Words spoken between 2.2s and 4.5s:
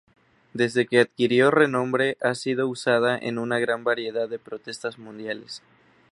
ha sido usada en una gran variedad de